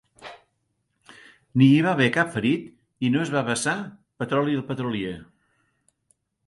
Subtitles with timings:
[1.61, 2.65] Ni hi va haver cap ferit
[3.09, 3.77] i no es va vessar
[4.25, 5.17] petroli del petrolier.